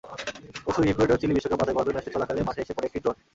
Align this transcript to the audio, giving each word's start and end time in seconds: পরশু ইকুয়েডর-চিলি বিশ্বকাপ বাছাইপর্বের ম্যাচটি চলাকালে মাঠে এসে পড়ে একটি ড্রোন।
পরশু 0.63 0.81
ইকুয়েডর-চিলি 0.83 1.33
বিশ্বকাপ 1.35 1.59
বাছাইপর্বের 1.59 1.95
ম্যাচটি 1.95 2.13
চলাকালে 2.15 2.41
মাঠে 2.47 2.61
এসে 2.63 2.73
পড়ে 2.75 2.87
একটি 2.89 2.99
ড্রোন। 3.03 3.15